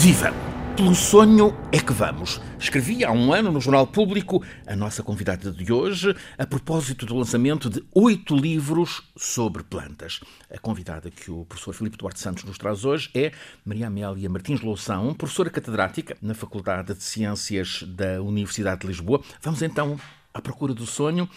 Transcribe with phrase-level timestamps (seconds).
[0.00, 0.32] Viva!
[0.78, 2.40] Pelo sonho é que vamos.
[2.58, 7.14] Escrevi há um ano no Jornal Público a nossa convidada de hoje a propósito do
[7.14, 10.20] lançamento de oito livros sobre plantas.
[10.50, 13.30] A convidada que o professor Filipe Duarte Santos nos traz hoje é
[13.62, 19.20] Maria Amélia Martins Loução, professora catedrática na Faculdade de Ciências da Universidade de Lisboa.
[19.42, 20.00] Vamos então
[20.32, 21.28] à procura do sonho.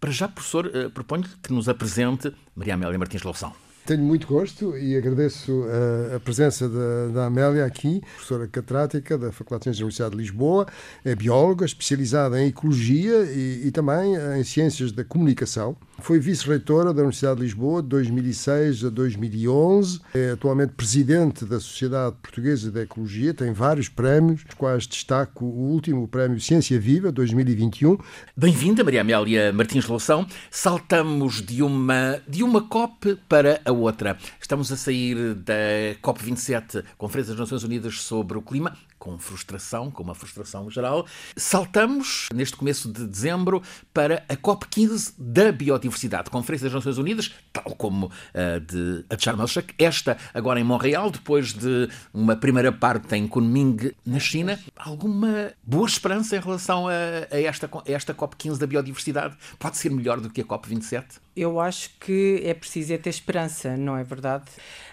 [0.00, 3.65] Para já, professor, eh, proponho que nos apresente Maria Amélia Martins Loução.
[3.86, 5.64] Tenho muito gosto e agradeço
[6.12, 10.10] a, a presença da, da, Amélia aqui, professora catedrática da Faculdade de Ciências da Universidade
[10.10, 10.66] de Lisboa,
[11.04, 15.76] é bióloga especializada em ecologia e, e também em ciências da comunicação.
[16.00, 20.00] Foi vice-reitora da Universidade de Lisboa de 2006 a 2011.
[20.14, 23.32] É atualmente presidente da Sociedade Portuguesa de Ecologia.
[23.32, 27.96] Tem vários prémios, os quais destaco o último prémio Ciência Viva 2021.
[28.36, 30.26] Bem-vinda, Maria Amélia Martins Loução.
[30.50, 34.16] Saltamos de uma, de uma COP para a outra.
[34.40, 35.54] Estamos a sair da
[36.02, 41.06] COP27, Conferência das Nações Unidas sobre o Clima, com frustração, com uma frustração geral.
[41.36, 47.74] Saltamos, neste começo de dezembro, para a COP15 da Biodiversidade, Conferência das Nações Unidas, tal
[47.76, 52.72] como a de, a de Sharm el-Sheikh, esta agora em Montreal, depois de uma primeira
[52.72, 54.58] parte em Kunming, na China.
[54.76, 56.92] Alguma boa esperança em relação a,
[57.30, 59.36] a esta, a esta COP15 da Biodiversidade?
[59.58, 61.04] Pode ser melhor do que a COP27?
[61.36, 64.46] Eu acho que é preciso é ter esperança, não é verdade?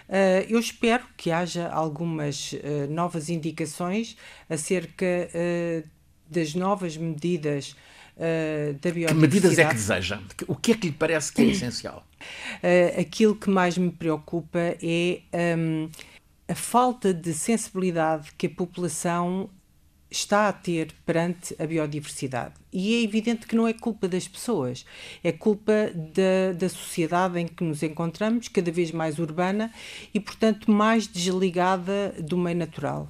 [0.08, 2.58] Uh, eu espero que haja algumas uh,
[2.90, 4.16] novas indicações
[4.48, 5.88] acerca uh,
[6.28, 7.74] das novas medidas
[8.16, 9.14] da biodiversidade.
[9.14, 10.20] Que medidas é que deseja?
[10.46, 12.06] O que é que lhe parece que é essencial?
[12.96, 15.20] aquilo que mais me preocupa é
[15.58, 15.88] um,
[16.46, 19.50] a falta de sensibilidade que a população
[20.14, 22.54] está a ter perante a biodiversidade.
[22.72, 24.84] E é evidente que não é culpa das pessoas,
[25.22, 29.72] é culpa da, da sociedade em que nos encontramos, cada vez mais urbana
[30.12, 33.08] e, portanto, mais desligada do meio natural.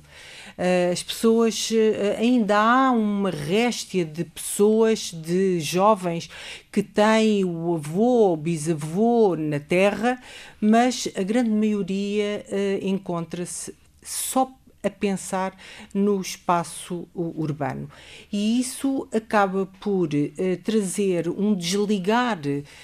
[0.57, 6.31] Uh, as pessoas, uh, ainda há uma réstia de pessoas, de jovens
[6.71, 10.23] que têm o avô ou bisavô na terra,
[10.61, 14.51] mas a grande maioria uh, encontra-se só
[14.85, 15.57] a pensar
[15.93, 17.89] no espaço urbano.
[18.33, 22.39] E isso acaba por uh, trazer um desligar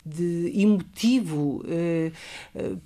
[0.05, 2.81] de emotivo uh,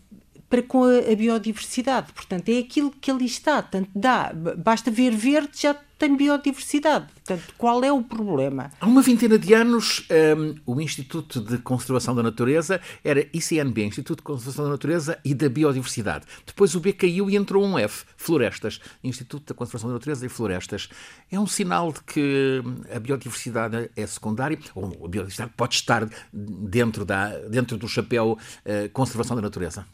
[0.54, 2.12] para com a, biodiversidade.
[2.12, 3.60] Portanto, é aquilo que ali está.
[3.60, 7.06] Tanto dá, basta ver verde, já tem biodiversidade.
[7.12, 8.70] Portanto, qual é o problema?
[8.80, 10.06] Há uma vintena de anos,
[10.36, 15.34] um, o Instituto de Conservação da Natureza era ICNB, Instituto de Conservação da Natureza e
[15.34, 16.24] da Biodiversidade.
[16.46, 20.28] Depois o B caiu e entrou um F, Florestas, Instituto da Conservação da Natureza e
[20.28, 20.88] Florestas.
[21.32, 26.08] É um sinal de que hum, a biodiversidade é secundária, ou a biodiversidade pode estar
[26.32, 29.84] dentro, da, dentro do chapéu uh, Conservação da Natureza?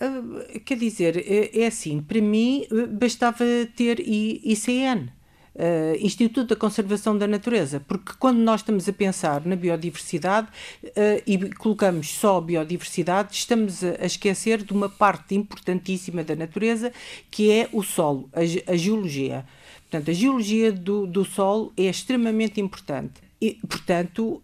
[0.00, 3.44] Uh, quer dizer, é, é, assim, para mim uh, bastava
[3.76, 5.10] ter ICN.
[5.52, 10.46] Uh, Instituto da Conservação da Natureza, porque quando nós estamos a pensar na biodiversidade
[10.84, 16.92] uh, e colocamos só biodiversidade, estamos a, a, esquecer de uma parte importantíssima da natureza
[17.30, 18.40] que é o solo, a,
[18.72, 19.44] a geologia.
[19.82, 23.20] Portanto, a geologia do, do solo é extremamente importante.
[23.42, 24.42] E, portanto,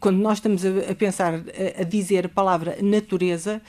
[0.00, 1.34] quando nós estamos a, pensar,
[1.78, 3.60] a, dizer a palavra natureza,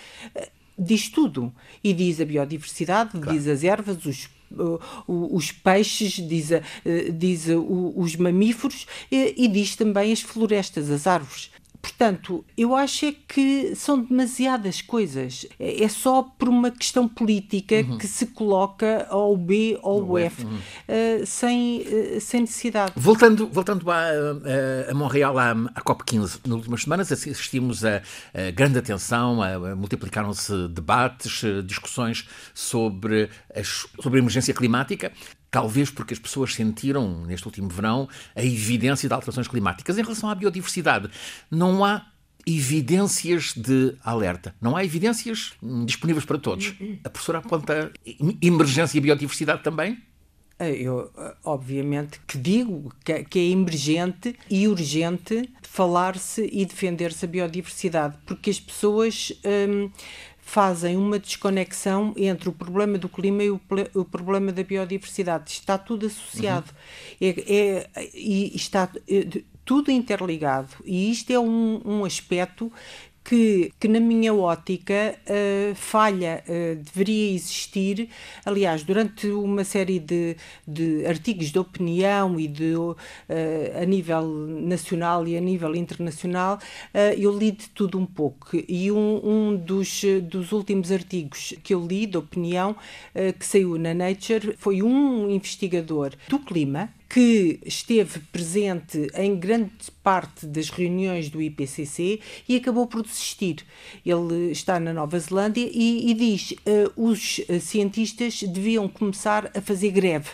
[0.79, 1.53] diz tudo.
[1.83, 3.31] E diz a biodiversidade, claro.
[3.31, 4.29] diz as ervas, os
[5.07, 6.61] os peixes, diz, a,
[7.13, 11.51] diz os mamíferos e, e diz também as florestas, as árvores.
[11.81, 15.45] Portanto, eu acho é que são demasiadas coisas.
[15.57, 17.97] É só por uma questão política uhum.
[17.97, 20.55] que se coloca ao B ou ao F, uhum.
[20.57, 22.93] uh, sem, uh, sem necessidade.
[22.95, 28.01] Voltando, voltando a, a, a Montreal, à, à COP15, nas últimas semanas assistimos a,
[28.33, 29.39] a grande atenção,
[29.77, 35.11] multiplicaram-se debates, discussões sobre, as, sobre a emergência climática.
[35.51, 39.97] Talvez porque as pessoas sentiram, neste último verão, a evidência de alterações climáticas.
[39.97, 41.09] Em relação à biodiversidade,
[41.49, 42.05] não há
[42.45, 44.55] evidências de alerta.
[44.61, 45.53] Não há evidências
[45.85, 46.73] disponíveis para todos.
[47.03, 47.91] A professora aponta
[48.41, 49.97] emergência e biodiversidade também?
[50.59, 51.09] Eu,
[51.45, 58.59] obviamente, que digo que é emergente e urgente falar-se e defender-se a biodiversidade, porque as
[58.59, 59.31] pessoas
[59.69, 59.89] hum,
[60.49, 63.61] fazem uma desconexão entre o problema do clima e o,
[63.93, 65.51] o problema da biodiversidade.
[65.51, 66.71] Está tudo associado.
[67.21, 67.27] Uhum.
[67.27, 70.71] É, é, e está é, tudo interligado.
[70.83, 72.71] E isto é um, um aspecto
[73.29, 78.09] que, que na minha ótica, uh, falha uh, deveria existir.
[78.43, 80.35] Aliás, durante uma série de,
[80.67, 82.95] de artigos de opinião e de, uh,
[83.79, 86.57] a nível nacional e a nível internacional,
[87.17, 88.57] eu li de tudo um pouco.
[88.67, 92.75] E um, um dos, dos últimos artigos que eu li de opinião,
[93.37, 99.71] que saiu na Nature, foi um investigador do clima que esteve presente em grande
[100.03, 103.65] parte das reuniões do IPCC e acabou por desistir.
[104.05, 109.89] Ele está na Nova Zelândia e, e diz uh, os cientistas deviam começar a fazer
[109.89, 110.29] greve.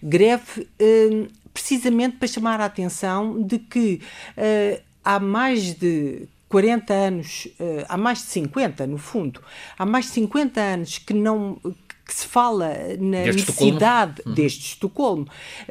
[0.00, 4.00] Greve uh, precisamente para chamar a atenção de que
[4.36, 7.48] uh, há mais de 40 anos,
[7.88, 9.40] há mais de 50 no fundo,
[9.78, 11.58] há mais de 50 anos que não
[12.12, 12.68] que se fala
[13.00, 14.26] na desde necessidade Estocolmo.
[14.26, 14.34] Uhum.
[14.34, 15.28] desde Estocolmo,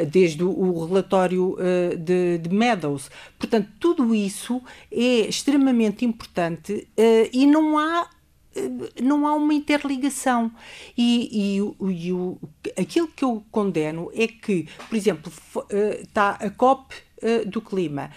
[0.09, 3.11] desde o relatório uh, de, de, Meadows.
[3.38, 4.59] Portanto, tudo isso
[4.91, 8.09] é extremamente importante uh, e não há
[8.55, 10.51] eh, não há uma interligação.
[10.97, 12.39] E, e, e o,
[12.75, 15.31] aquilo que eu condeno é que, por exemplo,
[16.01, 16.95] está a COP
[17.45, 18.09] do clima,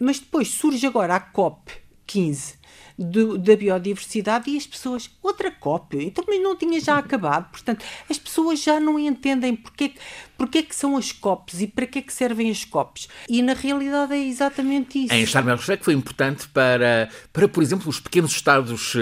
[0.00, 1.70] mas depois surge agora a COP
[2.06, 2.54] 15
[2.98, 7.84] do, da biodiversidade e as pessoas, outra cópia, então mas não tinha já acabado, portanto,
[8.08, 9.92] as pessoas já não entendem porque,
[10.36, 13.08] porque é que são as COPs e para que é que servem as COPs.
[13.28, 15.14] E na realidade é exatamente isso.
[15.14, 18.98] Em Sharm el-Sheikh foi importante para, para, por exemplo, os pequenos estados uh,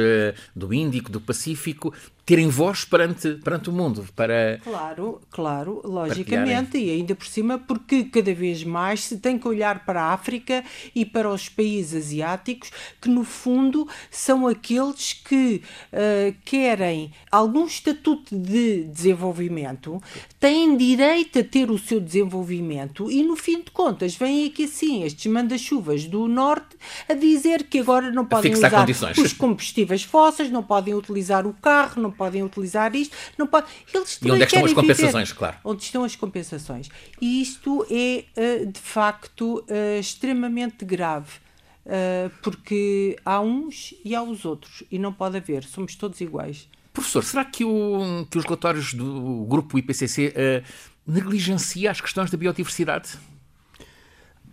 [0.55, 1.93] do Índico, do Pacífico,
[2.27, 4.07] terem voz perante, perante o mundo.
[4.17, 9.47] Para claro, claro, logicamente, e ainda por cima, porque cada vez mais se tem que
[9.47, 10.65] olhar para a África
[10.95, 12.71] e para os países asiáticos,
[13.01, 20.03] que no fundo são aqueles que uh, querem algum estatuto de desenvolvimento,
[20.41, 25.03] têm direito a ter o seu desenvolvimento e, no fim de contas, vêm aqui assim
[25.03, 26.77] estes manda-chuvas do Norte
[27.09, 29.19] a dizer que agora não podem usar condições.
[29.19, 33.67] os combustíveis fósseis, não podem utilizar o carro, não podem utilizar isto, não pode...
[33.93, 35.39] Eles e onde é que estão as compensações, viver.
[35.39, 35.57] claro?
[35.65, 36.89] Onde estão as compensações.
[37.21, 41.45] E isto é, eh, de facto, eh, extremamente grave.
[41.87, 46.69] Eh, porque há uns e há os outros, e não pode haver, somos todos iguais.
[46.95, 52.37] Professor, será que, o, que os relatórios do grupo IPCC uh, negligencia as questões da
[52.37, 53.19] biodiversidade?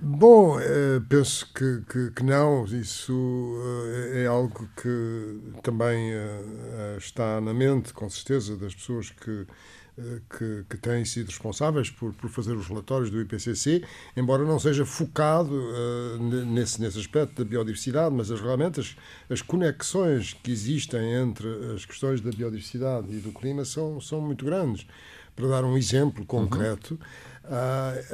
[0.04, 2.66] Bom, eh, penso que, que, que, não.
[2.66, 3.14] Isso
[4.14, 9.46] eh, é algo que também eh, está na mente, com certeza, das pessoas que,
[10.36, 13.84] que, que têm sido responsáveis por, por fazer os relatórios do IPCC,
[14.18, 15.54] embora não seja focado
[16.46, 18.96] nesse, nesse aspecto da biodiversidade, mas as, realmente as,
[19.30, 24.44] as conexões que existem entre as questões da biodiversidade e do clima são, são muito
[24.46, 24.88] grandes.
[25.36, 27.32] Para dar um exemplo concreto, uhum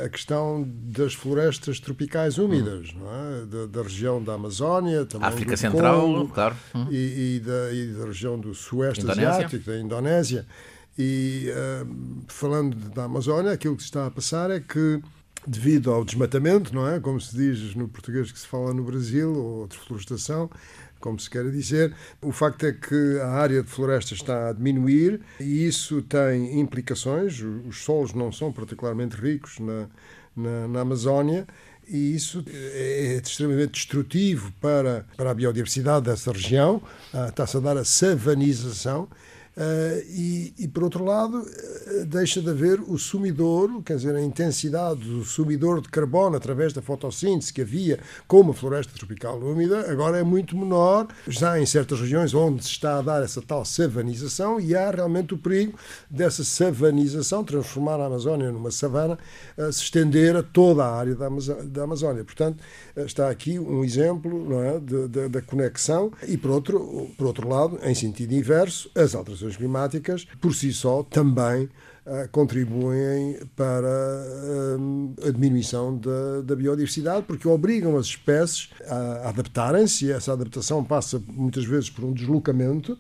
[0.04, 3.44] a questão das florestas tropicais úmidas, hum.
[3.44, 3.46] é?
[3.46, 6.56] da, da, região da Amazónia, também África Central, Congo, claro.
[6.74, 6.88] Hum.
[6.90, 9.30] E, e, da, e, da, região do Sueste Indonésia.
[9.30, 10.46] Asiático, da Indonésia.
[10.98, 15.00] E uh, falando da Amazónia, aquilo que se está a passar é que
[15.46, 17.00] devido ao desmatamento, não é?
[17.00, 20.50] Como se diz no português que se fala no Brasil, ou deflorestação,
[21.00, 21.94] como se queira dizer.
[22.22, 27.42] O facto é que a área de floresta está a diminuir e isso tem implicações.
[27.42, 29.88] Os solos não são particularmente ricos na,
[30.36, 31.48] na, na Amazónia
[31.88, 36.82] e isso é extremamente destrutivo para, para a biodiversidade dessa região.
[37.30, 39.08] Está-se a dar a savanização
[39.58, 44.22] Uh, e, e, por outro lado, uh, deixa de haver o sumidor, quer dizer, a
[44.22, 49.92] intensidade do sumidor de carbono através da fotossíntese que havia com uma floresta tropical úmida,
[49.92, 53.66] agora é muito menor, já em certas regiões onde se está a dar essa tal
[53.66, 55.76] savanização e há realmente o perigo
[56.08, 59.18] dessa savanização, transformar a Amazónia numa savana,
[59.58, 61.30] uh, se estender a toda a área da,
[61.64, 62.24] da Amazónia.
[62.24, 62.60] Portanto,
[62.96, 67.80] está aqui um exemplo é, de, de, da conexão e, por outro, por outro lado,
[67.82, 71.64] em sentido inverso, as alterações alterações climáticas, por si só, também
[72.06, 80.06] uh, contribuem para uh, a diminuição da, da, biodiversidade, porque obrigam as espécies a adaptarem-se,
[80.06, 82.98] e essa adaptação passa muitas vezes por um deslocamento,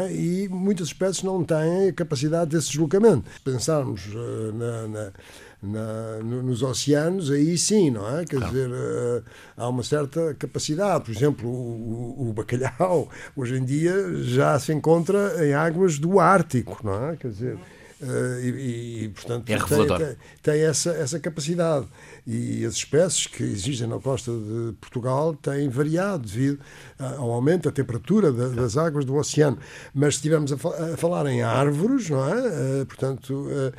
[0.00, 0.12] é?
[0.12, 3.24] e muitas espécies não têm a capacidade desse deslocamento.
[3.42, 5.12] Pensarmos uh, na,
[5.62, 8.24] na na, nos oceanos, aí sim, não é?
[8.24, 9.24] Quer dizer, uh,
[9.56, 11.04] há uma certa capacidade.
[11.04, 16.78] Por exemplo, o, o, bacalhau, hoje em dia, já se encontra em águas do Ártico,
[16.84, 17.16] não é?
[17.16, 17.58] Quer dizer,
[18.00, 21.84] Uh, e, e, portanto, é tem, tem, tem, essa, essa capacidade.
[22.24, 26.60] E as espécies que existem na costa de Portugal têm variado devido
[26.98, 29.58] ao aumento da temperatura da, das águas do oceano.
[29.94, 32.82] Mas se estivermos a, falar em árvores, não é?
[32.82, 33.72] Uh, portanto, uh,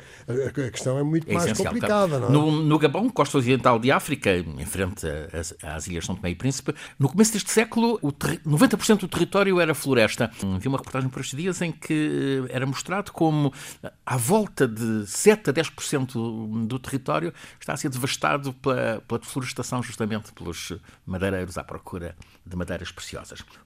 [0.48, 2.18] a, questão é muito é mais complicada.
[2.18, 2.30] Não é?
[2.30, 6.34] no, no, Gabão, costa ocidental de África, em frente às, às ilhas São Tomé e
[6.34, 10.30] Príncipe, no começo deste século, o 90% do território era floresta.
[10.58, 13.52] Vi uma reportagem por estes dias em que era mostrado como
[14.04, 19.82] à volta de 7 a 10% do território está a ser devastado pela, pela deflorestação,
[19.82, 20.72] justamente pelos
[21.06, 23.09] madeireiros à procura de madeiras preciosas.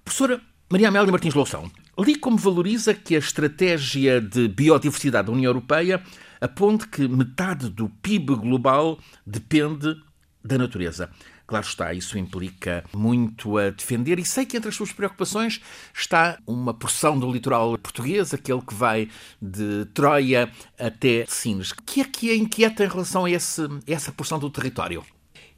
[0.05, 5.51] Professora Maria Amélia Martins Loução, li como valoriza que a estratégia de biodiversidade da União
[5.51, 6.03] Europeia
[6.41, 9.95] aponte que metade do PIB global depende
[10.43, 11.11] da natureza.
[11.47, 15.61] Claro está, isso implica muito a defender, e sei que entre as suas preocupações
[15.95, 19.11] está uma porção do litoral português, aquele que vai
[19.41, 21.71] de Troia até Sines.
[21.71, 25.05] O que é que a inquieta em relação a, esse, a essa porção do território?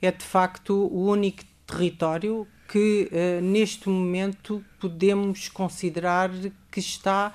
[0.03, 6.31] É de facto o único território que uh, neste momento podemos considerar
[6.71, 7.35] que está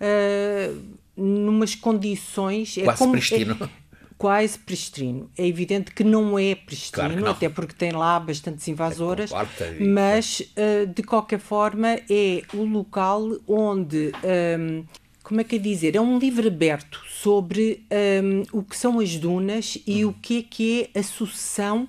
[0.00, 0.82] uh,
[1.16, 2.76] numas condições.
[2.78, 3.58] É Quase como, pristino.
[3.60, 3.68] É,
[4.16, 5.30] quase pristino.
[5.36, 7.30] É evidente que não é pristino, claro não.
[7.30, 13.36] até porque tem lá bastantes invasoras, é mas uh, de qualquer forma é o local
[13.46, 14.12] onde.
[14.22, 14.84] Um, ehm,
[15.22, 15.94] como é que é dizer?
[15.94, 20.10] É um livro aberto sobre um, ehm, o que são as dunas e uhum.
[20.10, 21.86] o que é que é a sucessão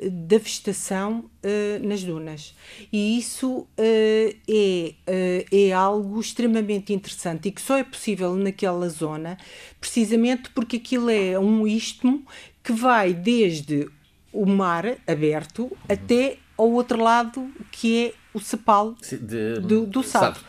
[0.00, 2.54] da vegetação uh, nas dunas.
[2.92, 8.88] E isso uh, é, uh, é algo extremamente interessante e que só é possível naquela
[8.88, 9.38] zona,
[9.80, 12.26] precisamente porque aquilo é um istmo
[12.62, 13.88] que vai desde
[14.32, 20.40] o mar aberto até ao outro lado, que é o cepal de, do, do Sado.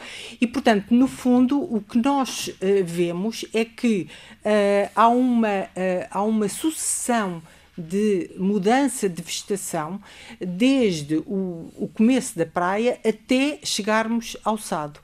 [0.41, 2.49] E, portanto, no fundo, o que nós
[2.83, 4.07] vemos é que
[4.95, 5.69] há, uma,
[6.09, 7.43] há uma sucessão
[7.77, 10.01] de mudança de vegetação
[10.39, 14.99] desde o, o começo da praia até chegarmos ao Sado.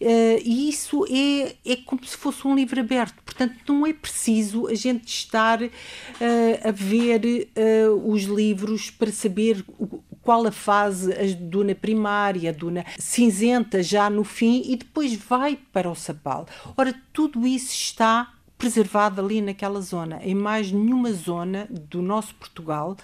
[0.00, 4.68] Uh, e isso é, é como se fosse um livro aberto, portanto, não é preciso
[4.68, 5.68] a gente estar uh,
[6.64, 12.52] a ver uh, os livros para saber o, qual a fase, a duna primária, a
[12.52, 16.46] duna cinzenta já no fim e depois vai para o sapal.
[16.76, 18.32] Ora, tudo isso está
[18.62, 20.20] preservado ali naquela zona.
[20.22, 22.96] Em mais nenhuma zona do nosso Portugal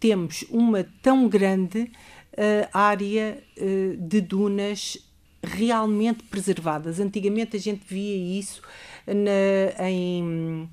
[0.00, 4.98] temos uma tão grande uh, área uh, de dunas
[5.40, 6.98] realmente preservadas.
[6.98, 8.60] Antigamente a gente via isso
[9.06, 10.68] na, em,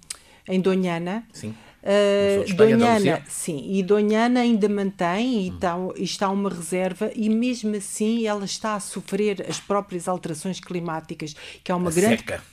[0.47, 1.23] em Donhana.
[1.31, 1.53] Sim.
[1.83, 5.55] Uh, Donhana, sim, e Donhana ainda mantém e, hum.
[5.55, 11.35] está, está uma reserva e mesmo assim ela está a sofrer as próprias alterações climáticas,
[11.63, 12.50] que é uma a grande seca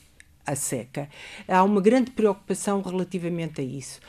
[0.48, 1.08] a seca.
[1.46, 4.00] Há uma grande preocupação relativamente a isso.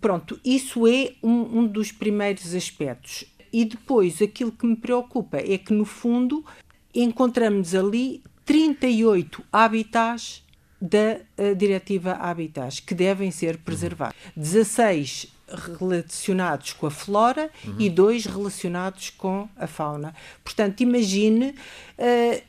[0.00, 3.24] Pronto, isso é um, um dos primeiros aspectos.
[3.52, 6.44] E depois, aquilo que me preocupa é que, no fundo,
[6.94, 10.42] encontramos ali 38 habitats
[10.80, 14.16] da uh, Diretiva Habitats que devem ser preservados.
[14.36, 15.32] 16
[15.78, 17.76] relacionados com a flora uhum.
[17.78, 20.14] e dois relacionados com a fauna.
[20.44, 21.54] Portanto, imagine
[21.98, 22.42] uh,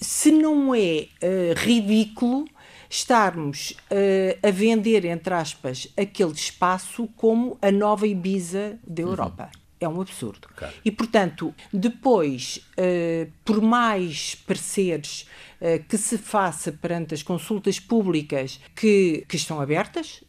[0.00, 2.46] se não é uh, ridículo
[2.90, 9.10] estarmos uh, a vender, entre aspas, aquele espaço como a nova Ibiza da uhum.
[9.10, 9.44] Europa.
[9.44, 9.60] Uhum.
[9.82, 10.48] É um absurdo.
[10.54, 10.74] Claro.
[10.84, 15.24] E, portanto, depois, uh, por mais pareceres
[15.60, 20.24] uh, que se faça perante as consultas públicas que, que estão abertas,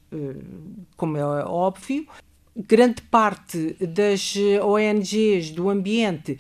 [0.98, 2.06] como é óbvio,
[2.53, 6.38] grande parte das ONGs do ambiente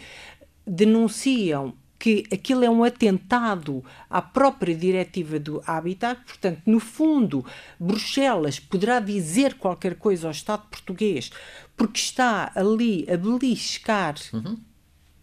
[0.67, 7.45] denunciam que aquilo é um atentado à própria diretiva do Habitat, portanto, no fundo,
[7.79, 11.29] Bruxelas poderá dizer qualquer coisa ao Estado português
[11.77, 14.57] porque está ali a beliscar uhum.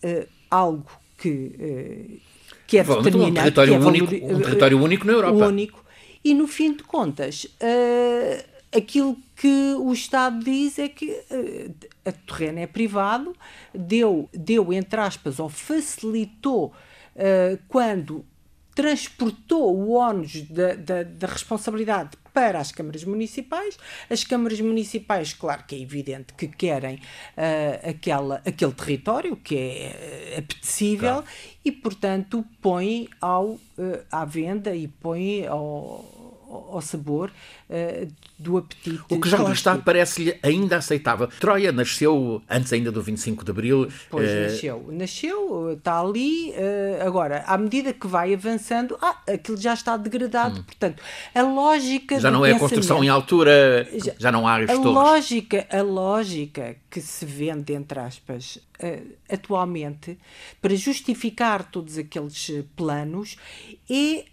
[0.05, 2.21] uh, algo que, uh,
[2.65, 3.31] que é determinado.
[3.31, 5.47] Um território, é único, um território único na Europa.
[5.49, 5.85] Único.
[6.25, 12.13] E, no fim de contas, uh, aquilo que o Estado diz é que uh, a
[12.13, 13.35] terreno é privado,
[13.75, 16.73] deu, deu entre aspas, ou facilitou
[17.17, 18.25] uh, quando
[18.79, 23.77] transportou o ónus da, da, da, responsabilidade para as câmaras municipais.
[24.09, 30.37] As câmaras municipais, claro que é evidente que querem uh, aquela, aquele território que é
[30.39, 31.27] apetecível claro.
[31.65, 33.61] e, portanto, põem ao, uh,
[34.13, 36.05] à venda e põem ao,
[36.49, 37.31] ao sabor,
[37.69, 39.01] uh, do apetite.
[39.11, 41.29] O que já lá está parece-lhe ainda aceitável.
[41.41, 43.89] Troia nasceu antes ainda do 25 de Abril.
[44.11, 44.43] Pois, uh...
[44.43, 44.89] nasceu.
[44.91, 46.51] Nasceu, está ali.
[46.51, 50.61] Uh, agora, à medida que vai avançando, ah, aquilo já está degradado.
[50.61, 50.65] Hum.
[50.65, 51.03] Portanto,
[51.35, 55.83] a lógica Já não é construção em altura, já, já não há a lógica A
[55.83, 58.59] lógica que se vende, entre aspas,
[59.31, 60.19] atualmente,
[60.61, 63.37] para justificar todos aqueles planos,
[63.91, 64.25] é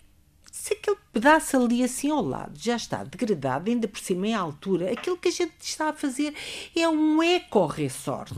[0.66, 4.92] se aquele pedaço ali assim ao lado já está degradado, ainda por cima em altura,
[4.92, 6.34] aquilo que a gente está a fazer
[6.76, 8.34] é um eco-resort.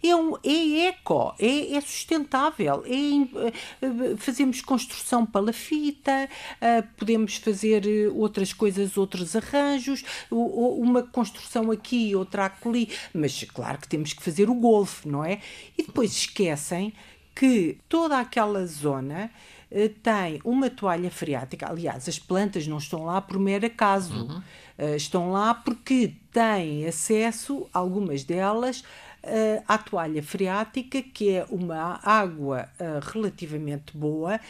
[0.00, 2.84] É, um, é eco, é, é sustentável.
[2.86, 3.50] É,
[3.82, 6.28] eh, fazemos construção palafita,
[6.60, 13.78] eh, podemos fazer eh, outras coisas, outros arranjos, uma construção aqui, outra ali, mas claro
[13.78, 15.40] que temos que fazer o golfe, não é?
[15.76, 16.92] E depois esquecem
[17.34, 19.53] que toda aquela zona eh,
[20.02, 21.68] tem uma toalha freática.
[21.68, 24.14] Aliás, as plantas não estão lá por mero acaso.
[24.14, 24.42] Uhum.
[24.78, 32.00] Uh, estão lá porque têm acesso, algumas delas, uh, à toalha freática, que é uma
[32.02, 34.40] água uh, relativamente boa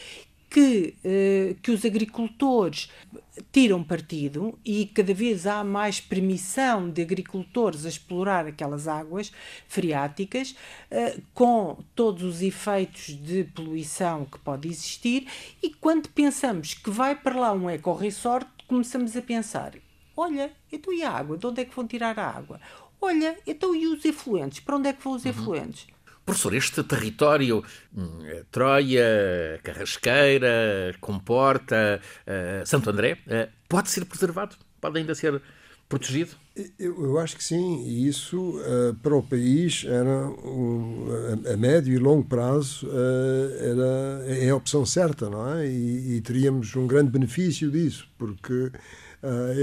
[0.54, 2.88] que, eh, que os agricultores
[3.50, 9.32] tiram partido e cada vez há mais permissão de agricultores a explorar aquelas águas
[9.66, 10.54] freáticas
[10.92, 15.26] eh, com todos os efeitos de poluição que pode existir
[15.60, 19.72] e quando pensamos que vai para lá um eco-resort começamos a pensar
[20.16, 21.36] olha, então e a água?
[21.36, 22.60] De onde é que vão tirar a água?
[23.00, 24.60] Olha, então e os efluentes?
[24.60, 25.30] Para onde é que vão os uhum.
[25.32, 25.88] efluentes?
[26.24, 27.62] Professor, este território,
[27.94, 34.56] hum, é Troia, Carrasqueira, Comporta, uh, Santo André, uh, pode ser preservado?
[34.80, 35.42] Pode ainda ser
[35.86, 36.30] protegido?
[36.78, 41.08] Eu, eu acho que sim, e isso uh, para o país era um,
[41.46, 42.88] a, a, médio e longo prazo
[43.60, 45.66] era, é a opção certa, não é?
[45.66, 48.70] E, e teríamos um grande benefício disso, porque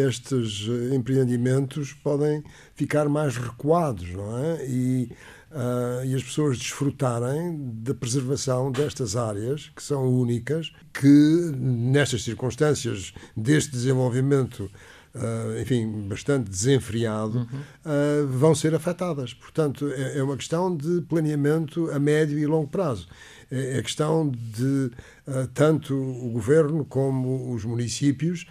[0.07, 4.65] estes empreendimentos podem ficar mais recuados, não é?
[4.65, 5.11] E
[5.51, 13.13] uh, e as pessoas desfrutarem da preservação destas áreas, que são únicas, que nestas circunstâncias
[13.35, 14.69] deste desenvolvimento
[15.13, 17.45] Uh, enfim, bastante desenfreado, uhum.
[17.45, 19.33] uh, vão ser afetadas.
[19.33, 23.09] Portanto, é, é, uma questão de planeamento a médio e longo prazo.
[23.51, 24.89] É, é questão de
[25.27, 28.45] uh, tanto o governo como os municípios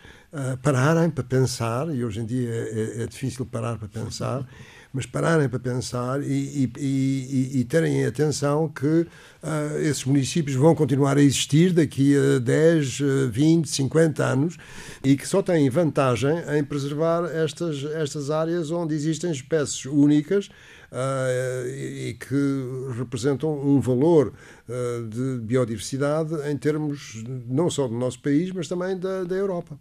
[0.63, 4.41] pararem para pensar, e hoje em dia é, é, é difícil parar para pensar.
[4.41, 4.47] Uhum
[4.93, 11.17] mas pararem para pensar e, e, e, terem atenção que uh, esses municípios vão continuar
[11.17, 12.99] a existir daqui a 10,
[13.31, 14.57] 20, 50 anos
[15.05, 20.49] e que só têm vantagem em preservar estas, estas áreas onde existem espécies únicas
[20.91, 24.33] uh, e, que representam um valor
[24.69, 29.79] uh, de biodiversidade em termos não só do nosso país, mas também da, da Europa.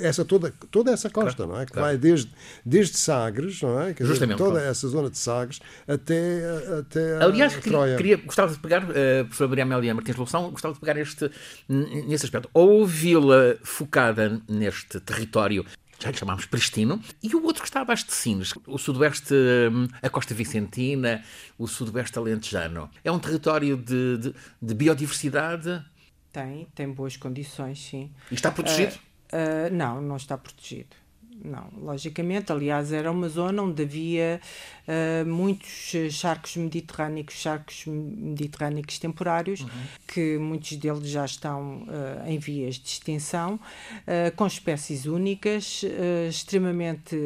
[0.00, 1.66] Essa, toda, toda essa costa, claro, não é?
[1.66, 1.88] Que claro.
[1.88, 2.30] vai desde,
[2.64, 3.94] desde Sagres, não é?
[3.98, 4.38] Justamente.
[4.38, 6.40] toda essa zona de Sagres até,
[6.78, 7.96] até Aliás, Troia.
[7.96, 11.30] Queria, gostava de pegar, uh, professora Maria Amélia Martins Loução, gostava de pegar este,
[11.68, 12.48] nesse aspecto.
[12.52, 15.64] Ouvi-la focada neste território
[15.98, 19.88] já lhe chamámos Pristino, e o outro que está abaixo de Sines, o sudoeste, hum,
[20.00, 21.24] a costa vicentina,
[21.58, 22.90] o sudoeste alentejano.
[23.02, 25.84] É um território de, de, de biodiversidade?
[26.32, 28.12] Tem, tem boas condições, sim.
[28.30, 28.94] E está protegido?
[29.32, 30.96] Uh, uh, não, não está protegido
[31.44, 32.50] não, logicamente.
[32.50, 34.40] Aliás, era uma zona onde havia
[34.86, 39.68] uh, muitos charcos mediterrâneos, charcos mediterrâneos temporários, uhum.
[40.06, 45.84] que muitos deles já estão uh, em vias de extinção, uh, com espécies únicas,
[46.28, 47.16] extremamente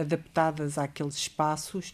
[0.00, 1.92] adaptadas àqueles espaços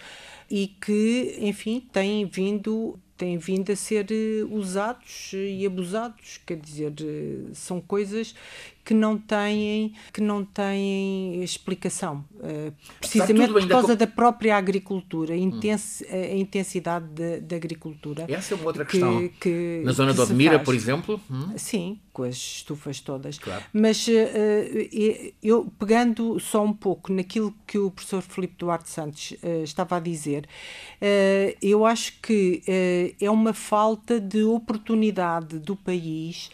[0.51, 4.07] e que, enfim, têm vindo têm vindo a ser
[4.51, 6.95] usados e abusados, quer dizer,
[7.53, 8.35] são coisas
[8.85, 12.25] que não têm, que não têm explicação.
[12.37, 13.97] Uh, precisamente por causa com...
[13.97, 15.61] da própria agricultura, hum.
[16.11, 18.27] a intensidade da agricultura.
[18.29, 19.29] Essa é uma outra questão.
[19.29, 21.21] Que, que Na zona de Odmira, por exemplo?
[21.31, 21.53] Hum?
[21.57, 23.39] Sim, com as estufas todas.
[23.39, 23.63] Claro.
[23.73, 24.11] Mas uh,
[25.43, 30.01] eu, pegando só um pouco naquilo que o professor Filipe Duarte Santos uh, estava a
[30.01, 30.49] dizer,
[31.63, 32.63] eu acho que
[33.21, 36.51] é uma falta de oportunidade do país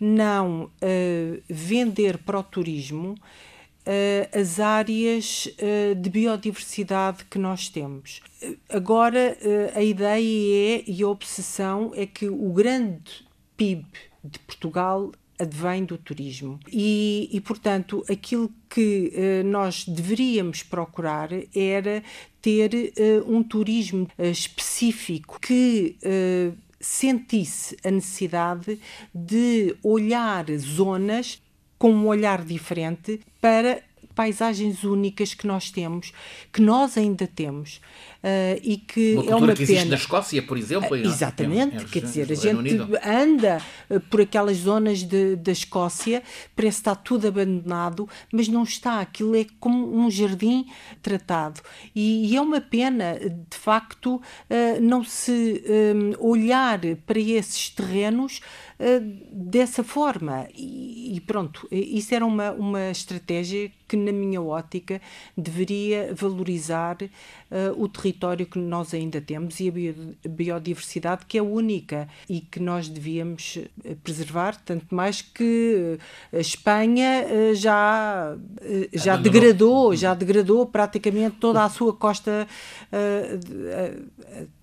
[0.00, 8.20] não uh, vender para o turismo uh, as áreas uh, de biodiversidade que nós temos.
[8.68, 9.36] Agora,
[9.74, 13.86] a ideia é e a obsessão é que o grande PIB
[14.22, 16.58] de Portugal advém do turismo.
[16.70, 19.12] E, e portanto, aquilo que
[19.44, 22.02] nós deveríamos procurar era
[22.40, 22.70] ter
[23.26, 25.96] um turismo específico que
[26.80, 28.78] sentisse a necessidade
[29.14, 31.42] de olhar zonas
[31.78, 33.82] com um olhar diferente para
[34.14, 36.12] paisagens únicas que nós temos,
[36.50, 37.82] que nós ainda temos,
[38.26, 40.90] uh, e que uma é uma que existe na Escócia, por exemplo.
[40.90, 46.22] Uh, exatamente, quer dizer, a gente anda uh, por aquelas zonas de, da Escócia,
[46.54, 50.66] parece que está tudo abandonado, mas não está, aquilo é como um jardim
[51.00, 51.60] tratado.
[51.94, 54.20] E, e é uma pena, de facto,
[54.80, 55.62] não se
[55.94, 58.40] um, olhar para esses terrenos
[59.32, 60.46] dessa forma.
[60.54, 65.00] E, e, pronto, isso era uma, uma estratégia que, na minha ótica,
[65.36, 69.68] deveria valorizar uh, o território que nós ainda temos e
[70.24, 75.98] a biodiversidade que é única e que nós devíamos eh, preservar, tanto mais que
[76.32, 82.46] a Espanha uh, já, uh, já degradou, já degradou praticamente toda a sua costa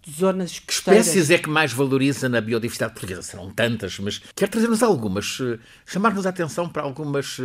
[0.10, 1.04] zonas costeiras.
[1.04, 3.22] Que espécies é que mais valoriza na biodiversidade portuguesa?
[3.22, 7.38] Serão tantas, mas quero trazer-nos algumas, eh, chamar-nos a atenção para algumas,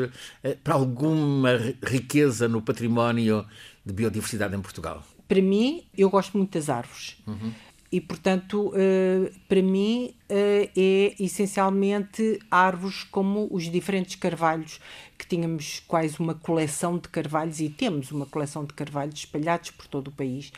[0.43, 1.51] eh, para alguma
[1.83, 3.47] riqueza no património
[3.85, 5.05] de biodiversidade em Portugal.
[5.27, 7.17] Para mim, eu gosto muito das árvores.
[7.27, 7.53] Uhum.
[7.91, 14.79] E, portanto, uh, para mim uh, é essencialmente árvores como os diferentes carvalhos,
[15.17, 19.87] que tínhamos quase uma coleção de carvalhos e temos uma coleção de carvalhos espalhados por
[19.87, 20.53] todo o país.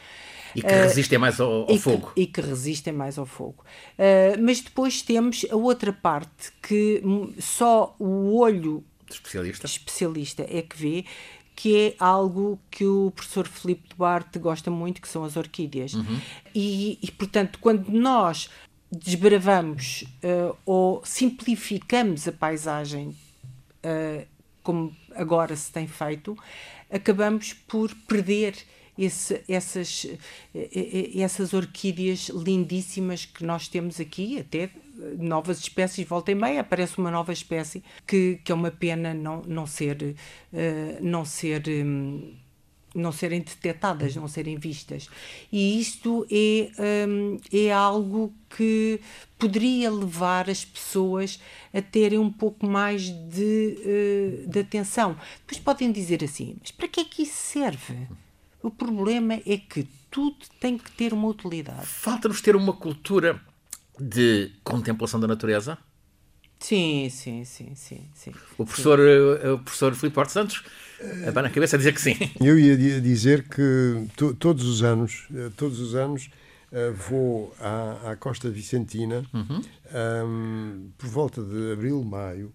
[0.57, 2.11] E que resistem mais ao, ao e fogo.
[2.15, 3.65] Que, e que resistem mais ao fogo.
[3.95, 7.01] Uh, mas depois temos a outra parte que
[7.39, 11.05] só o olho especialista, especialista é que vê,
[11.61, 15.93] que é algo que o professor Filipe Duarte gosta muito, que são as orquídeas.
[15.93, 16.19] Uhum.
[16.55, 18.49] E, e, portanto, quando nós
[18.91, 24.27] desbravamos uh, ou simplificamos a paisagem, uh,
[24.63, 26.35] como agora se tem feito,
[26.91, 28.55] acabamos por perder
[28.97, 30.07] esse, essas,
[30.55, 34.71] eh, essas orquídeas lindíssimas que nós temos aqui, até
[35.19, 39.43] novas espécies, volta e meia aparece uma nova espécie que, que é uma pena não,
[39.43, 40.17] não ser,
[40.53, 40.57] uh,
[41.01, 42.35] não ser um,
[42.95, 45.09] não serem detectadas, não serem vistas.
[45.53, 49.01] E isto é, um, é algo que
[49.39, 51.41] poderia levar as pessoas
[51.73, 55.17] a terem um pouco mais de, uh, de atenção.
[55.41, 58.09] Depois podem dizer assim, mas para que é que isso serve?
[58.63, 61.87] O problema é que tudo tem que ter uma utilidade.
[61.87, 63.41] Falta-nos ter uma cultura
[64.01, 65.79] de contemplação da natureza?
[66.59, 68.09] Sim, sim, sim, sim.
[68.15, 69.47] sim o professor, sim.
[69.47, 70.63] Eh, o professor Filipe Porto Santos
[71.33, 72.17] vai na cabeça a dizer que sim.
[72.39, 74.07] Eu ia dizer que
[74.39, 76.29] todos os anos, eh, todos os anos
[76.71, 79.63] eh, vou à, à Costa Vicentina uhum.
[80.25, 82.53] um, por volta de abril, maio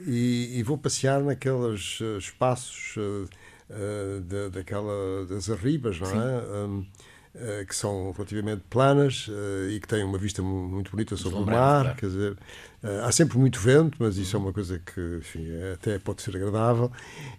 [0.00, 3.28] e, e vou passear naqueles espaços uh,
[3.70, 6.66] uh, da, daquela, das arribas, não é?
[6.66, 6.86] Um,
[7.66, 11.94] que são relativamente planas uh, e que têm uma vista muito bonita sobre o mar,
[11.96, 12.36] quer dizer,
[13.04, 16.36] há sempre muito vento, mas isso é uma coisa que enfim, é, até pode ser
[16.36, 16.90] agradável.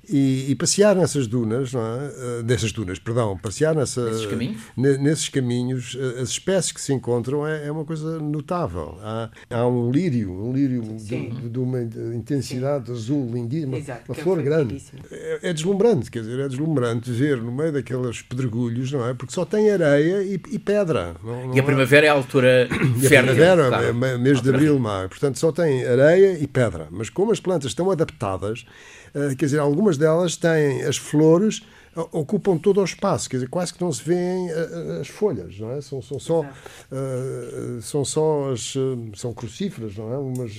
[0.09, 1.83] E, e passear nessas dunas, não é?
[1.83, 6.93] Uh, nessas dunas, perdão, passear nessa, nesses caminhos, nesses caminhos uh, as espécies que se
[6.93, 8.97] encontram é, é uma coisa notável.
[9.01, 12.93] Há, há, um lírio, um lírio de, de, uma intensidade Sim.
[12.93, 14.81] azul lindíssima, Exato, uma é flor grande.
[15.11, 19.13] É, é, deslumbrante, quer dizer, é deslumbrante ver no meio daqueles pedregulhos, não é?
[19.13, 21.15] Porque só tem areia e, e pedra.
[21.23, 22.67] Não, não e a primavera é a altura
[22.99, 23.17] fértil.
[23.17, 25.09] A primavera, é, mês de abril, maio.
[25.09, 26.87] Portanto, Portanto, só tem areia e pedra.
[26.91, 28.65] Mas como as plantas estão adaptadas,
[29.13, 31.61] uh, quer dizer, algumas delas têm as flores
[32.11, 35.71] ocupam todo o espaço, quer dizer, quase que não se vêem uh, as folhas, não
[35.71, 35.81] é?
[35.81, 38.75] São, são só, uh, são só as,
[39.15, 40.17] são crucíferas, não é?
[40.19, 40.51] Umas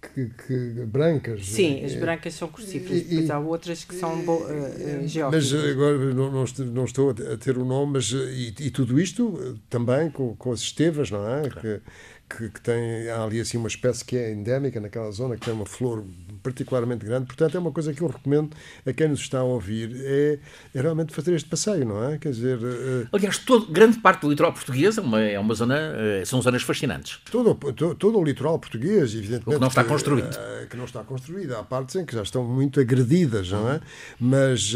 [0.00, 1.44] que, que, brancas.
[1.46, 6.30] Sim, as brancas são crucíferas, depois há outras que são uh, uh, Mas agora não,
[6.30, 10.36] não, estou, não estou a ter o nome, mas e, e tudo isto também com,
[10.36, 11.48] com as estevas, não é?
[11.48, 11.60] Claro.
[11.60, 11.80] Que,
[12.28, 15.54] que, que, tem há ali assim uma espécie que é endémica naquela zona, que tem
[15.54, 16.04] uma flor
[16.42, 17.26] particularmente grande.
[17.26, 18.50] Portanto, é uma coisa que eu recomendo
[18.86, 20.38] a quem nos está a ouvir, é,
[20.74, 22.18] é realmente fazer este passeio, não é?
[22.18, 22.58] Quer dizer...
[22.58, 26.40] Uh, Aliás, todo, grande parte do litoral português é uma, é uma zona, uh, são
[26.40, 27.20] zonas fascinantes.
[27.30, 29.48] Todo, todo, todo, o litoral português, evidentemente...
[29.48, 30.34] O que não está construído.
[30.34, 31.56] Uh, que não está construído.
[31.56, 33.80] Há partes em que já estão muito agredidas, não é?
[34.20, 34.74] Mas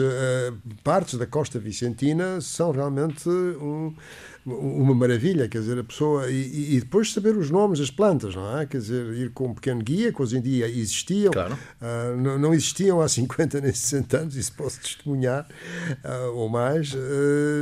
[0.82, 3.94] partes da costa vicentina são realmente um
[4.44, 6.28] uma maravilha, quer dizer, a pessoa.
[6.28, 8.66] E, e, depois saber os nomes das plantas, não é?
[8.66, 11.54] Quer dizer, ir com um pequeno guia, que hoje em dia existiam, claro.
[11.54, 15.46] uh, não, não, existiam há 50 nem 60 anos, isso posso testemunhar,
[16.04, 16.98] uh, ou mais, uh,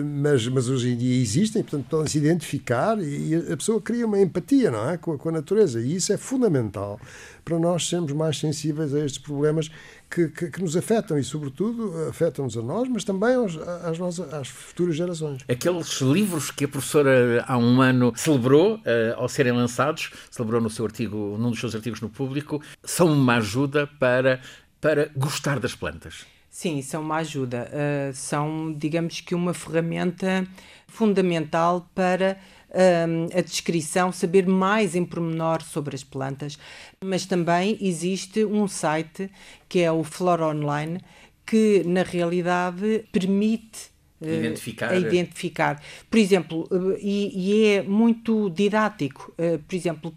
[0.05, 4.19] mas, mas hoje em dia existem, portanto, podem se identificar e a pessoa cria uma
[4.19, 4.97] empatia, não é?
[4.97, 6.99] Com, com a natureza, e isso é fundamental
[7.45, 9.71] para nós sermos mais sensíveis a estes problemas
[10.11, 14.33] que, que, que nos afetam e, sobretudo, afetam-nos a nós, mas também aos, às, nossas,
[14.35, 15.42] às futuras gerações.
[15.49, 18.81] Aqueles livros que a professora há um ano celebrou uh,
[19.16, 23.37] ao serem lançados, celebrou no seu artigo, num dos seus artigos no público, são uma
[23.37, 24.40] ajuda para
[24.81, 26.25] para gostar das plantas?
[26.51, 27.71] Sim, são uma ajuda.
[27.71, 30.45] Uh, são, digamos que, uma ferramenta
[30.89, 32.37] fundamental para
[32.71, 36.59] uh, a descrição, saber mais em pormenor sobre as plantas.
[37.03, 39.31] Mas também existe um site
[39.69, 41.01] que é o Flora Online,
[41.47, 43.89] que na realidade permite
[44.21, 44.91] eh, identificar.
[44.91, 45.83] a identificar.
[46.11, 46.69] Por exemplo,
[47.01, 49.33] e, e é muito didático,
[49.67, 50.15] por exemplo,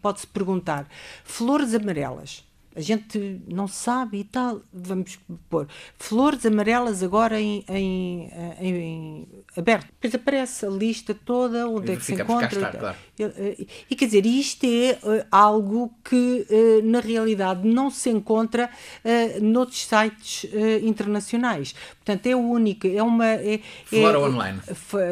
[0.00, 0.88] pode-se perguntar
[1.24, 2.47] flores amarelas
[2.78, 4.62] a gente não sabe e tal.
[4.72, 5.18] Vamos
[5.50, 5.66] pôr
[5.98, 9.88] flores amarelas agora em, em, em, aberto.
[10.00, 12.46] Depois aparece a lista toda onde é que se encontra.
[12.46, 12.96] Está, claro.
[13.18, 18.70] e, e, quer dizer, isto é uh, algo que uh, na realidade não se encontra
[19.04, 21.74] uh, noutros sites uh, internacionais.
[21.96, 23.26] Portanto, é única, é uma.
[23.26, 24.60] É, Flora é, Online.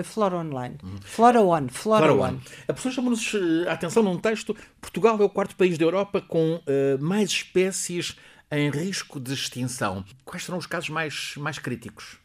[0.04, 0.76] Flora Online.
[0.84, 0.98] Uhum.
[1.02, 1.68] Flora One.
[1.68, 2.34] Flora, Flora One.
[2.36, 2.40] One.
[2.68, 3.34] A pessoa chama-nos
[3.66, 6.60] a atenção num texto: Portugal é o quarto país da Europa com
[7.00, 8.16] mais espécies
[8.50, 10.04] em risco de extinção.
[10.24, 12.18] Quais serão os casos mais, mais críticos?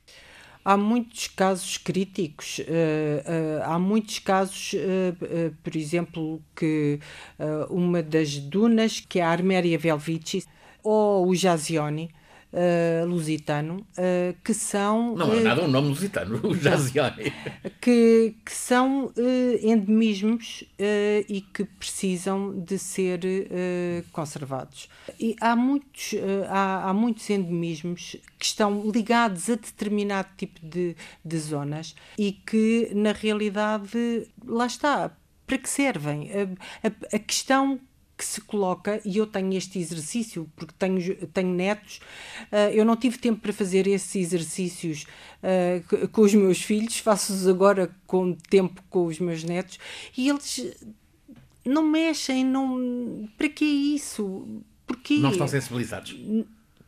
[0.64, 2.60] Há muitos casos críticos.
[2.60, 7.00] Uh, uh, há muitos casos, uh, por exemplo, que
[7.70, 10.46] uma das dunas, que é a Arméria velvici,
[10.84, 12.12] ou o Jazioni,
[12.52, 15.16] uh, lusitano, uh, que são.
[15.16, 17.34] Não é uh, nada um nome lusitano, o Jazioni.
[17.80, 19.12] Que, que são
[19.62, 20.64] endemismos
[21.28, 23.20] e que precisam de ser
[24.12, 24.90] conservados.
[25.20, 26.14] E há muitos,
[26.50, 32.92] há, há muitos endemismos que estão ligados a determinado tipo de, de zonas e que,
[32.94, 35.12] na realidade, lá está.
[35.48, 36.30] Para que servem?
[36.32, 37.80] a, a, a questão
[38.22, 42.00] que se coloca, e eu tenho este exercício, porque tenho, tenho netos,
[42.52, 45.08] uh, eu não tive tempo para fazer esses exercícios
[45.42, 49.80] uh, com os meus filhos, faço-os agora com tempo com os meus netos,
[50.16, 50.76] e eles
[51.66, 53.28] não mexem, não.
[53.36, 54.62] Para que isso?
[54.86, 55.18] Porquê?
[55.18, 56.16] Não estão sensibilizados.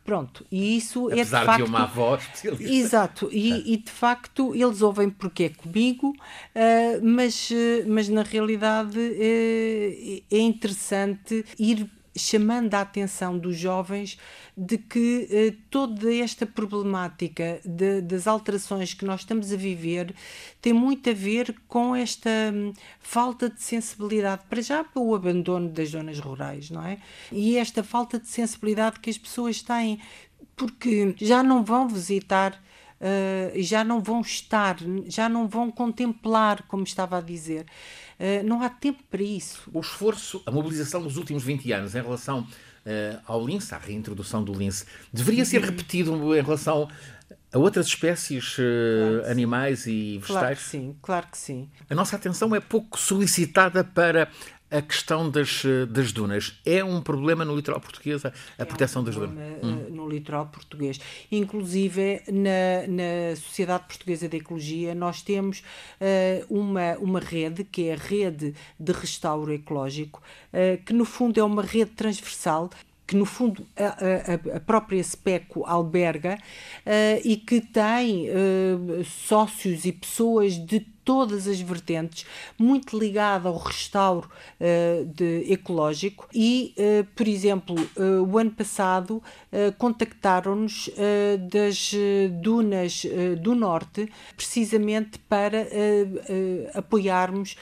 [0.04, 1.64] Pronto, e isso Apesar é de facto.
[1.64, 2.74] de uma avó especialista.
[2.74, 3.64] Exato, e, é.
[3.66, 10.24] e, de facto eles ouvem porque é comigo, uh, mas, uh, mas na realidade uh,
[10.30, 14.18] é interessante ir chamando a atenção dos jovens
[14.56, 20.14] de que eh, toda esta problemática de, das alterações que nós estamos a viver
[20.62, 25.90] tem muito a ver com esta hum, falta de sensibilidade, para já o abandono das
[25.90, 27.00] zonas rurais, não é?
[27.32, 30.00] E esta falta de sensibilidade que as pessoas têm,
[30.56, 32.62] porque já não vão visitar.
[33.02, 37.66] Uh, já não vão estar, já não vão contemplar, como estava a dizer.
[38.20, 39.70] Uh, não há tempo para isso.
[39.74, 44.44] O esforço, a mobilização dos últimos 20 anos em relação uh, ao lince, à reintrodução
[44.44, 46.90] do lince, deveria ser repetido em relação
[47.54, 50.26] a outras espécies uh, claro animais e vegetais?
[50.28, 51.70] Claro que sim, claro que sim.
[51.90, 54.28] A nossa atenção é pouco solicitada para
[54.74, 56.60] a questão das, eh, das dunas.
[56.66, 59.38] É um problema no litoral português a, a é proteção um das dunas?
[59.62, 59.76] Hum.
[59.92, 61.00] No litoral português.
[61.32, 67.94] Inclusive, na, na Sociedade Portuguesa de Ecologia, nós temos uh, uma, uma rede, que é
[67.94, 72.72] a Rede de Restauro Ecológico, uh, que no fundo é uma rede transversal
[73.06, 79.86] que no fundo a, a, a própria SPECO alberga uh, e que tem uh, sócios
[79.86, 82.26] e pessoas de todas as vertentes,
[82.58, 89.22] muito ligada ao restauro uh, de, ecológico e, uh, por exemplo, uh, o ano passado
[89.78, 90.90] contactaram-nos
[91.52, 91.92] das
[92.42, 93.06] dunas
[93.40, 95.68] do Norte, precisamente para
[96.74, 97.56] apoiarmos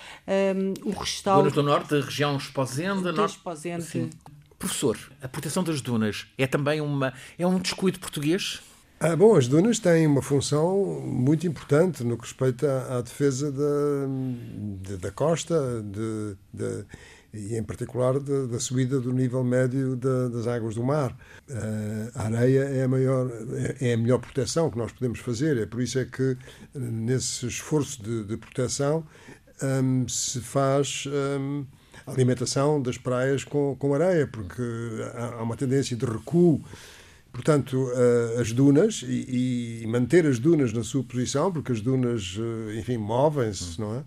[0.86, 1.41] o restauro.
[1.41, 3.36] Dunas do Norte, região Esposenda, Norte.
[3.36, 4.10] Esposende.
[4.62, 8.62] Professor, a proteção das dunas é também uma, é um descuido português?
[9.00, 14.06] Ah, bom, as dunas têm uma função muito importante no que respeita à, defesa da,
[14.84, 16.86] de, da costa de, de,
[17.34, 21.17] e, em particular, da subida do nível médio das águas do mar.
[21.50, 23.32] Uh, a areia é a, maior,
[23.80, 25.58] é, é a melhor proteção que nós podemos fazer.
[25.58, 26.38] É por isso é que,
[26.76, 29.04] nesse esforço de, de proteção,
[29.63, 31.06] um, se faz.
[31.08, 31.65] Um,
[32.12, 34.62] alimentação das praias com, com areia, porque
[35.15, 36.62] há uma tendência de recuo.
[37.32, 42.38] Portanto, eh, as dunas e, e manter as dunas na sua posição, porque as dunas,
[42.38, 44.04] eh, enfim, movem-se, não é?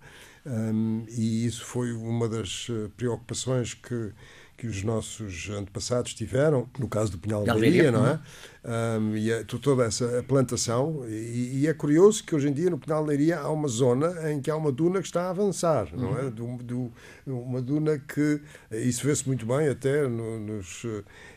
[0.46, 4.12] Um, e isso foi uma das eh, preocupações que,
[4.56, 8.20] que os nossos antepassados tiveram, no caso do Pinhal da Leiria, não é?
[8.64, 11.04] Um, e a, toda essa plantação.
[11.08, 14.40] E, e, é curioso que hoje em dia no Pinhal Leiria há uma zona em
[14.40, 16.30] que há uma duna que está a avançar, não é?
[16.30, 16.92] Do, do,
[17.26, 18.40] uma duna que,
[18.70, 20.86] isso vê-se muito bem até no, nos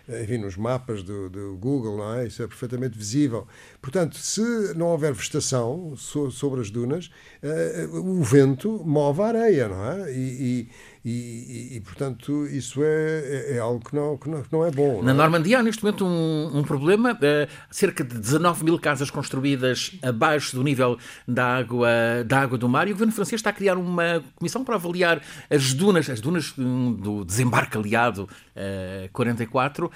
[0.09, 2.27] enfim, nos mapas do, do, Google, não é?
[2.27, 3.45] Isso é perfeitamente visível.
[3.81, 4.41] Portanto, se
[4.73, 7.11] não houver vegetação so, sobre as dunas,
[7.43, 10.13] uh, o vento move a areia, não é?
[10.13, 10.69] E, e,
[11.07, 14.65] E, e, e, portanto, isso é, é, é, algo que não, que não, que não
[14.65, 14.97] é bom.
[14.97, 15.13] Na não é?
[15.13, 17.13] Normandia há neste momento um, um problema.
[17.13, 21.89] Uh, cerca de 19 mil casas construídas abaixo do nível da água,
[22.25, 25.21] da água do mar e o governo francês está a criar uma comissão para avaliar
[25.49, 29.91] as dunas, as dunas do desembarque aliado uh, 44, uh,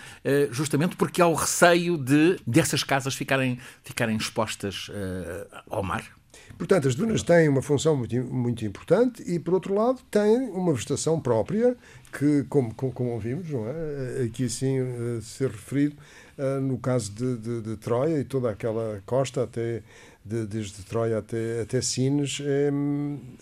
[0.54, 6.21] justamente porque há o receio de dessas casas ficarem, ficarem expostas uh, ao mar.
[6.58, 10.74] Portanto, as dunas têm uma função muito, muito importante e, por outro lado, têm uma
[10.74, 11.76] vegetação própria
[12.12, 14.24] que, como, como, como ouvimos, não é?
[14.26, 15.96] aqui assim uh, ser referido,
[16.38, 19.82] uh, no caso de, de, de, Troia e toda aquela costa até
[20.24, 22.72] de, desde Troia até, até Sines, é,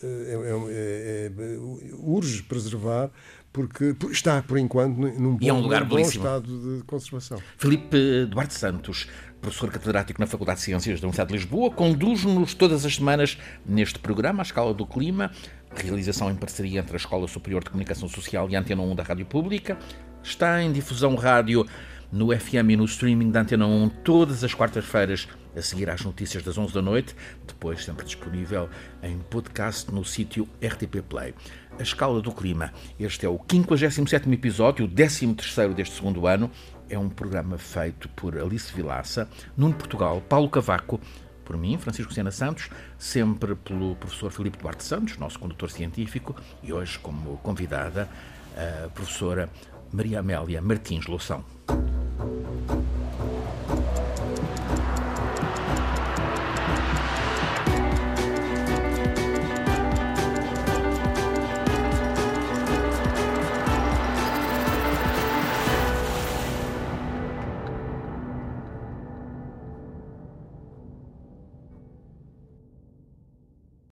[0.03, 0.35] é,
[0.69, 1.59] é, é,
[1.99, 3.09] urge preservar
[3.51, 7.39] porque está, por enquanto, num bom, e é um lugar num bom estado de conservação.
[7.57, 9.07] Filipe Duarte Santos,
[9.41, 13.99] professor catedrático na Faculdade de Ciências da Universidade de Lisboa, conduz-nos todas as semanas neste
[13.99, 15.31] programa, A Escala do Clima,
[15.75, 19.03] realização em parceria entre a Escola Superior de Comunicação Social e a Antena 1 da
[19.03, 19.77] Rádio Pública.
[20.21, 21.65] Está em difusão rádio
[22.11, 26.43] no FM e no streaming da Antena 1 todas as quartas-feiras a seguir às notícias
[26.43, 27.15] das 11 da noite,
[27.47, 28.69] depois sempre disponível
[29.01, 31.33] em podcast no sítio RTP Play.
[31.77, 32.73] A Escala do Clima.
[32.99, 36.51] Este é o 57º episódio, o 13º deste segundo ano.
[36.89, 40.99] É um programa feito por Alice Vilaça, Nuno Portugal, Paulo Cavaco,
[41.45, 46.73] por mim, Francisco Sena Santos, sempre pelo professor Filipe Duarte Santos, nosso condutor científico, e
[46.73, 48.09] hoje como convidada
[48.55, 49.49] a professora
[49.91, 51.43] Maria Amélia Martins Loução.